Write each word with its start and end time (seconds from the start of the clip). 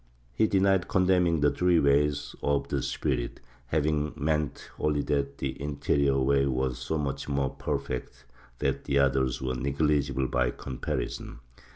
He 0.33 0.47
denied 0.47 0.87
condemning 0.87 1.41
the 1.41 1.51
three 1.51 1.79
ways 1.79 2.35
of 2.41 2.69
the 2.69 2.81
spirit, 2.81 3.39
having 3.67 4.13
meant 4.15 4.71
only 4.79 5.03
that 5.03 5.37
the 5.37 5.61
interior 5.61 6.17
way 6.19 6.47
was 6.47 6.79
so 6.79 6.97
much 6.97 7.29
more 7.29 7.51
perfect 7.51 8.25
that 8.57 8.85
the 8.85 8.97
others 8.97 9.43
were 9.43 9.53
negligible 9.53 10.27
by 10.27 10.49
comparison. 10.49 11.37